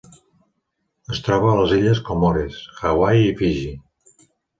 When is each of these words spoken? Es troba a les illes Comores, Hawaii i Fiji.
Es 1.15 1.19
troba 1.27 1.51
a 1.51 1.57
les 1.59 1.73
illes 1.79 2.01
Comores, 2.07 2.57
Hawaii 2.89 3.27
i 3.33 3.37
Fiji. 3.43 3.71